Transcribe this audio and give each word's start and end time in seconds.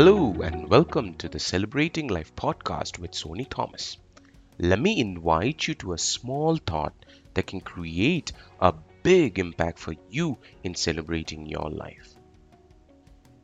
Hello 0.00 0.32
and 0.40 0.66
welcome 0.70 1.12
to 1.16 1.28
the 1.28 1.38
Celebrating 1.38 2.08
Life 2.08 2.34
podcast 2.34 2.98
with 2.98 3.10
Sony 3.10 3.46
Thomas. 3.46 3.98
Let 4.58 4.80
me 4.80 4.98
invite 4.98 5.68
you 5.68 5.74
to 5.74 5.92
a 5.92 5.98
small 5.98 6.56
thought 6.56 6.94
that 7.34 7.46
can 7.46 7.60
create 7.60 8.32
a 8.60 8.72
big 9.02 9.38
impact 9.38 9.78
for 9.78 9.94
you 10.08 10.38
in 10.64 10.74
celebrating 10.74 11.44
your 11.44 11.68
life. 11.68 12.14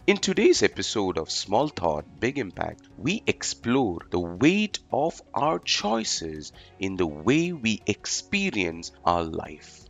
In 0.06 0.16
today's 0.16 0.62
episode 0.62 1.18
of 1.18 1.30
Small 1.30 1.68
Thought, 1.68 2.20
Big 2.20 2.38
Impact, 2.38 2.88
we 2.96 3.22
explore 3.26 3.98
the 4.08 4.18
weight 4.18 4.78
of 4.90 5.20
our 5.34 5.58
choices 5.58 6.52
in 6.78 6.96
the 6.96 7.06
way 7.06 7.52
we 7.52 7.82
experience 7.86 8.92
our 9.04 9.24
life. 9.24 9.85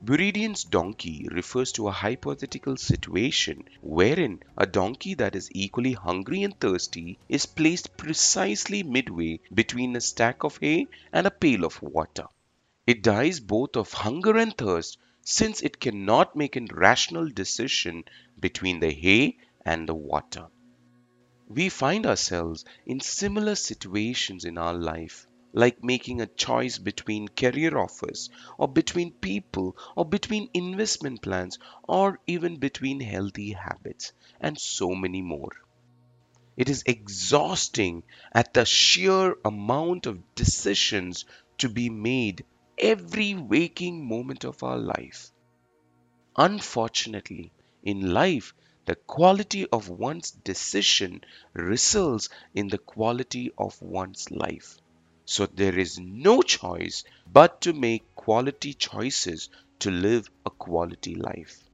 Buridan's 0.00 0.64
donkey 0.64 1.28
refers 1.30 1.70
to 1.72 1.88
a 1.88 1.92
hypothetical 1.92 2.76
situation 2.76 3.64
wherein 3.80 4.40
a 4.56 4.66
donkey 4.66 5.14
that 5.14 5.36
is 5.36 5.48
equally 5.52 5.92
hungry 5.92 6.42
and 6.42 6.58
thirsty 6.58 7.18
is 7.28 7.46
placed 7.46 7.96
precisely 7.96 8.82
midway 8.82 9.40
between 9.54 9.94
a 9.94 10.00
stack 10.00 10.44
of 10.44 10.58
hay 10.58 10.86
and 11.12 11.26
a 11.26 11.30
pail 11.30 11.64
of 11.64 11.80
water. 11.80 12.26
It 12.88 13.02
dies 13.04 13.38
both 13.38 13.76
of 13.76 13.92
hunger 13.92 14.36
and 14.36 14.56
thirst 14.56 14.98
since 15.22 15.62
it 15.62 15.78
cannot 15.78 16.34
make 16.34 16.56
a 16.56 16.66
rational 16.72 17.28
decision 17.28 18.04
between 18.40 18.80
the 18.80 18.90
hay 18.90 19.36
and 19.64 19.88
the 19.88 19.94
water. 19.94 20.48
We 21.48 21.68
find 21.68 22.04
ourselves 22.04 22.64
in 22.84 23.00
similar 23.00 23.54
situations 23.54 24.44
in 24.44 24.58
our 24.58 24.74
life 24.74 25.27
like 25.58 25.82
making 25.82 26.20
a 26.20 26.26
choice 26.26 26.78
between 26.78 27.26
career 27.26 27.76
offers 27.76 28.30
or 28.58 28.68
between 28.68 29.10
people 29.10 29.76
or 29.96 30.04
between 30.04 30.48
investment 30.54 31.20
plans 31.20 31.58
or 31.88 32.20
even 32.28 32.58
between 32.58 33.00
healthy 33.00 33.50
habits 33.52 34.12
and 34.40 34.56
so 34.56 34.94
many 34.94 35.20
more. 35.20 35.50
It 36.56 36.68
is 36.68 36.84
exhausting 36.86 38.04
at 38.32 38.54
the 38.54 38.64
sheer 38.64 39.34
amount 39.44 40.06
of 40.06 40.34
decisions 40.34 41.24
to 41.58 41.68
be 41.68 41.90
made 41.90 42.44
every 42.78 43.34
waking 43.34 44.06
moment 44.06 44.44
of 44.44 44.62
our 44.62 44.78
life. 44.78 45.32
Unfortunately, 46.36 47.52
in 47.82 48.12
life, 48.12 48.54
the 48.86 48.94
quality 48.94 49.66
of 49.66 49.88
one's 49.88 50.30
decision 50.30 51.22
results 51.52 52.28
in 52.54 52.68
the 52.68 52.78
quality 52.78 53.50
of 53.58 53.82
one's 53.82 54.30
life. 54.30 54.78
So 55.30 55.44
there 55.44 55.78
is 55.78 55.98
no 55.98 56.40
choice 56.40 57.04
but 57.30 57.60
to 57.60 57.74
make 57.74 58.14
quality 58.14 58.72
choices 58.72 59.50
to 59.80 59.90
live 59.90 60.30
a 60.46 60.50
quality 60.50 61.16
life. 61.16 61.68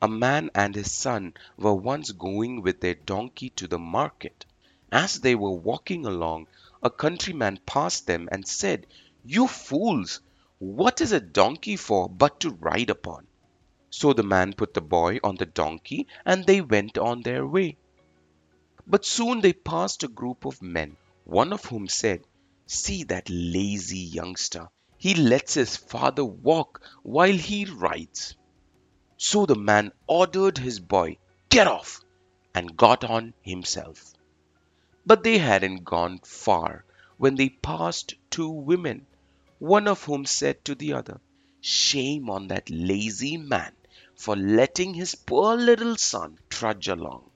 A 0.00 0.06
man 0.06 0.52
and 0.54 0.76
his 0.76 0.92
son 0.92 1.34
were 1.56 1.74
once 1.74 2.12
going 2.12 2.62
with 2.62 2.80
their 2.80 2.94
donkey 2.94 3.50
to 3.56 3.66
the 3.66 3.78
market. 3.80 4.46
As 4.92 5.18
they 5.18 5.34
were 5.34 5.50
walking 5.50 6.06
along, 6.06 6.46
a 6.80 6.90
countryman 6.90 7.58
passed 7.66 8.06
them 8.06 8.28
and 8.30 8.46
said, 8.46 8.86
You 9.24 9.48
fools! 9.48 10.20
What 10.60 11.00
is 11.00 11.10
a 11.10 11.18
donkey 11.18 11.74
for 11.74 12.08
but 12.08 12.38
to 12.38 12.50
ride 12.50 12.88
upon? 12.88 13.26
So 13.90 14.12
the 14.12 14.22
man 14.22 14.52
put 14.52 14.74
the 14.74 14.80
boy 14.80 15.18
on 15.24 15.34
the 15.34 15.46
donkey 15.46 16.06
and 16.24 16.46
they 16.46 16.60
went 16.60 16.96
on 16.98 17.22
their 17.22 17.44
way. 17.44 17.78
But 18.86 19.04
soon 19.04 19.40
they 19.40 19.54
passed 19.54 20.04
a 20.04 20.08
group 20.08 20.44
of 20.44 20.62
men 20.62 20.96
one 21.28 21.52
of 21.52 21.62
whom 21.66 21.86
said, 21.86 22.24
See 22.66 23.04
that 23.04 23.28
lazy 23.28 23.98
youngster. 23.98 24.66
He 24.96 25.14
lets 25.14 25.52
his 25.52 25.76
father 25.76 26.24
walk 26.24 26.80
while 27.02 27.34
he 27.34 27.66
rides. 27.66 28.34
So 29.18 29.44
the 29.44 29.54
man 29.54 29.92
ordered 30.06 30.56
his 30.56 30.80
boy, 30.80 31.18
Get 31.50 31.66
off! 31.66 32.00
and 32.54 32.78
got 32.78 33.04
on 33.04 33.34
himself. 33.42 34.14
But 35.04 35.22
they 35.22 35.36
hadn't 35.36 35.84
gone 35.84 36.20
far 36.20 36.86
when 37.18 37.34
they 37.34 37.50
passed 37.50 38.14
two 38.30 38.48
women, 38.48 39.06
one 39.58 39.86
of 39.86 40.04
whom 40.04 40.24
said 40.24 40.64
to 40.64 40.74
the 40.74 40.94
other, 40.94 41.20
Shame 41.60 42.30
on 42.30 42.48
that 42.48 42.70
lazy 42.70 43.36
man 43.36 43.72
for 44.14 44.34
letting 44.34 44.94
his 44.94 45.14
poor 45.14 45.56
little 45.56 45.98
son 45.98 46.38
trudge 46.48 46.88
along. 46.88 47.28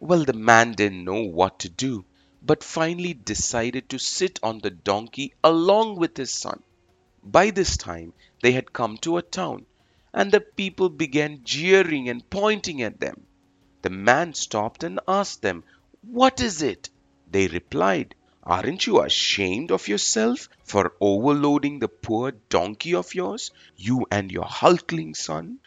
Well, 0.00 0.24
the 0.24 0.32
man 0.32 0.72
didn't 0.72 1.04
know 1.04 1.24
what 1.24 1.58
to 1.60 1.68
do 1.68 2.06
but 2.42 2.62
finally 2.62 3.14
decided 3.14 3.88
to 3.88 3.98
sit 3.98 4.38
on 4.42 4.58
the 4.60 4.70
donkey 4.70 5.34
along 5.42 5.96
with 5.96 6.16
his 6.16 6.32
son. 6.32 6.62
By 7.22 7.50
this 7.50 7.76
time 7.76 8.12
they 8.42 8.52
had 8.52 8.72
come 8.72 8.96
to 8.98 9.16
a 9.16 9.22
town, 9.22 9.66
and 10.12 10.30
the 10.30 10.40
people 10.40 10.88
began 10.88 11.44
jeering 11.44 12.08
and 12.08 12.28
pointing 12.30 12.82
at 12.82 13.00
them. 13.00 13.26
The 13.82 13.90
man 13.90 14.34
stopped 14.34 14.84
and 14.84 15.00
asked 15.06 15.42
them, 15.42 15.64
What 16.02 16.40
is 16.40 16.62
it? 16.62 16.90
They 17.30 17.48
replied, 17.48 18.14
Aren't 18.44 18.86
you 18.86 19.02
ashamed 19.02 19.70
of 19.70 19.88
yourself 19.88 20.48
for 20.64 20.94
overloading 21.00 21.78
the 21.80 21.88
poor 21.88 22.32
donkey 22.48 22.94
of 22.94 23.14
yours, 23.14 23.50
you 23.76 24.06
and 24.10 24.32
your 24.32 24.46
hulking 24.46 25.14
son? 25.14 25.58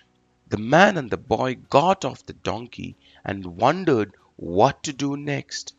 The 0.47 0.57
man 0.57 0.97
and 0.97 1.09
the 1.11 1.17
boy 1.17 1.55
got 1.55 2.03
off 2.05 2.25
the 2.25 2.33
donkey 2.33 2.95
and 3.23 3.45
wondered 3.57 4.15
what 4.35 4.83
to 4.83 4.93
do 4.93 5.15
next. 5.15 5.73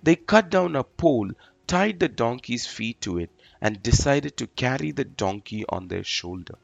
They 0.00 0.14
cut 0.14 0.48
down 0.48 0.76
a 0.76 0.84
pole, 0.84 1.28
tied 1.66 1.98
the 1.98 2.08
donkey's 2.08 2.68
feet 2.68 3.00
to 3.00 3.18
it, 3.18 3.32
and 3.60 3.82
decided 3.82 4.36
to 4.36 4.46
carry 4.46 4.92
the 4.92 5.04
donkey 5.04 5.64
on 5.68 5.88
their 5.88 6.04
shoulder. 6.04 6.56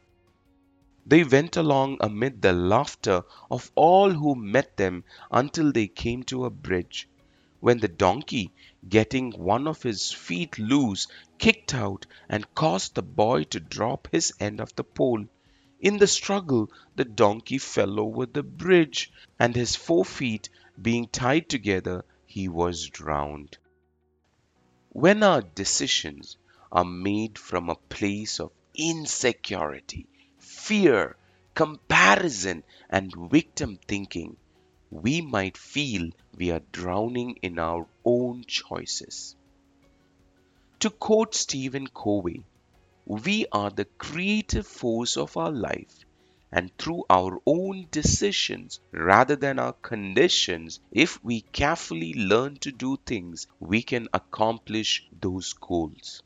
They 1.05 1.25
went 1.25 1.57
along 1.57 1.99
amid 2.01 2.43
the 2.43 2.53
laughter 2.53 3.25
of 3.51 3.73
all 3.75 4.13
who 4.13 4.37
met 4.37 4.77
them 4.77 5.03
until 5.33 5.73
they 5.73 5.89
came 5.89 6.23
to 6.25 6.45
a 6.45 6.51
bridge, 6.51 7.09
when 7.59 7.81
the 7.81 7.89
donkey, 7.89 8.53
getting 8.89 9.33
one 9.33 9.67
of 9.67 9.83
his 9.83 10.13
feet 10.13 10.57
loose, 10.57 11.09
kicked 11.37 11.75
out 11.75 12.07
and 12.29 12.55
caused 12.55 12.95
the 12.95 13.03
boy 13.03 13.43
to 13.51 13.59
drop 13.59 14.07
his 14.13 14.33
end 14.39 14.61
of 14.61 14.77
the 14.77 14.85
pole. 14.85 15.27
In 15.81 15.99
the 15.99 16.07
struggle, 16.07 16.71
the 16.95 17.05
donkey 17.05 17.59
fell 17.59 17.99
over 17.99 18.27
the 18.27 18.45
bridge, 18.45 19.11
and 19.41 19.57
his 19.57 19.75
four 19.75 20.05
feet, 20.05 20.49
being 20.81 21.09
tied 21.09 21.49
together, 21.49 22.05
he 22.35 22.49
was 22.49 22.89
drowned. 22.89 23.57
When 24.89 25.23
our 25.23 25.41
decisions 25.41 26.37
are 26.73 26.85
made 26.85 27.39
from 27.39 27.71
a 27.71 27.77
place 27.77 28.41
of 28.41 28.51
insecurity, 28.75 30.09
fear, 30.41 31.17
comparison, 31.55 32.65
and 32.91 33.15
victim 33.31 33.79
thinking, 33.87 34.37
we 34.91 35.21
might 35.21 35.57
feel 35.57 36.11
we 36.37 36.51
are 36.51 36.63
drowning 36.73 37.37
in 37.41 37.61
our 37.61 37.87
own 38.05 38.43
choices. 38.49 39.37
To 40.81 40.91
quote 40.91 41.37
Stephen 41.37 41.87
Covey, 41.87 42.43
we 43.07 43.47
are 43.53 43.71
the 43.71 43.85
creative 43.85 44.67
force 44.67 45.17
of 45.17 45.37
our 45.37 45.53
life 45.53 46.05
and 46.55 46.71
through 46.79 47.05
our 47.11 47.41
own 47.47 47.89
decisions 47.91 48.79
rather 48.93 49.35
than 49.35 49.59
our 49.59 49.73
conditions, 49.73 50.79
if 50.93 51.23
we 51.25 51.41
carefully 51.41 52.15
learn 52.15 52.57
to 52.57 52.71
do 52.71 52.97
things, 53.05 53.49
we 53.59 53.83
can 53.83 54.07
accomplish 54.15 55.05
those 55.21 55.53
goals. 55.55 56.23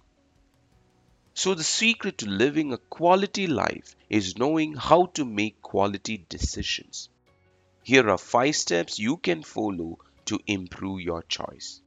So, 1.32 1.54
the 1.54 1.64
secret 1.64 2.18
to 2.18 2.28
living 2.28 2.74
a 2.74 2.76
quality 2.76 3.46
life 3.46 3.96
is 4.10 4.36
knowing 4.36 4.74
how 4.74 5.06
to 5.14 5.24
make 5.24 5.62
quality 5.62 6.26
decisions. 6.28 7.08
Here 7.82 8.10
are 8.10 8.18
five 8.18 8.54
steps 8.54 8.98
you 8.98 9.16
can 9.16 9.42
follow 9.42 9.98
to 10.26 10.38
improve 10.46 11.00
your 11.00 11.22
choice. 11.22 11.80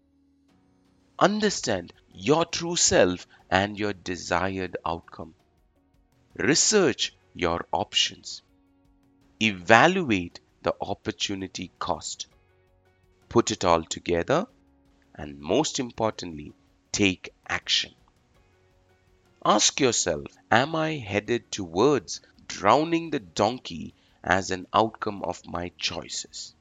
Understand 1.19 1.93
your 2.11 2.45
true 2.45 2.75
self 2.75 3.27
and 3.51 3.77
your 3.77 3.93
desired 3.93 4.77
outcome. 4.83 5.35
Research 6.37 7.13
your 7.33 7.65
options. 7.71 8.41
Evaluate 9.41 10.39
the 10.61 10.75
opportunity 10.81 11.71
cost. 11.79 12.27
Put 13.29 13.51
it 13.51 13.65
all 13.65 13.83
together 13.83 14.47
and 15.15 15.39
most 15.39 15.79
importantly, 15.79 16.53
take 16.91 17.33
action. 17.47 17.93
Ask 19.43 19.79
yourself, 19.79 20.27
am 20.49 20.75
I 20.75 20.97
headed 20.97 21.51
towards 21.51 22.21
drowning 22.47 23.09
the 23.09 23.19
donkey 23.19 23.93
as 24.23 24.51
an 24.51 24.67
outcome 24.73 25.23
of 25.23 25.45
my 25.45 25.71
choices? 25.77 26.53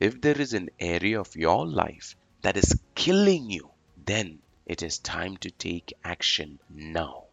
If 0.00 0.20
there 0.20 0.40
is 0.40 0.54
an 0.54 0.70
area 0.80 1.20
of 1.20 1.36
your 1.36 1.66
life 1.66 2.16
that 2.42 2.56
is 2.56 2.80
killing 2.94 3.50
you, 3.50 3.70
then 4.04 4.40
it 4.66 4.82
is 4.82 4.98
time 4.98 5.36
to 5.38 5.50
take 5.50 5.92
action 6.02 6.58
now. 6.68 7.23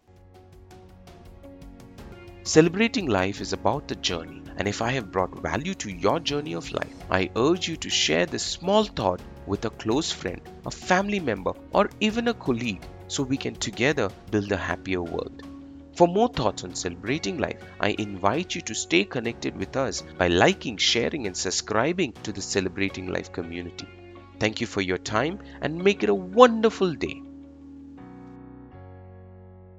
Celebrating 2.44 3.06
life 3.06 3.40
is 3.40 3.54
about 3.54 3.88
the 3.88 3.96
journey, 3.96 4.42
and 4.58 4.68
if 4.68 4.82
I 4.82 4.92
have 4.94 5.12
brought 5.12 5.44
value 5.44 5.76
to 5.76 5.92
your 5.92 6.20
journey 6.20 6.54
of 6.54 6.72
life, 6.72 6.96
I 7.12 7.30
urge 7.36 7.68
you 7.68 7.78
to 7.78 7.90
share 7.90 8.26
this 8.26 8.42
small 8.42 8.84
thought 8.84 9.22
with 9.46 9.66
a 9.66 9.70
close 9.70 10.12
friend, 10.12 10.42
a 10.66 10.72
family 10.72 11.20
member, 11.20 11.52
or 11.72 11.92
even 12.00 12.30
a 12.30 12.34
colleague 12.34 12.82
so 13.08 13.22
we 13.22 13.38
can 13.38 13.54
together 13.54 14.10
build 14.32 14.52
a 14.52 14.58
happier 14.58 15.04
world. 15.04 15.44
For 15.96 16.08
more 16.08 16.30
thoughts 16.30 16.64
on 16.64 16.74
celebrating 16.74 17.38
life, 17.38 17.62
I 17.80 17.96
invite 18.00 18.56
you 18.56 18.62
to 18.62 18.74
stay 18.74 19.04
connected 19.04 19.56
with 19.56 19.78
us 19.78 20.02
by 20.18 20.30
liking, 20.30 20.78
sharing, 20.78 21.28
and 21.28 21.38
subscribing 21.38 22.14
to 22.24 22.32
the 22.32 22.42
Celebrating 22.42 23.06
Life 23.06 23.32
community. 23.32 23.88
Thank 24.40 24.62
you 24.62 24.66
for 24.66 24.82
your 24.82 24.98
time 24.98 25.38
and 25.62 25.84
make 25.84 26.02
it 26.02 26.10
a 26.10 26.16
wonderful 26.16 26.96
day. 26.96 27.22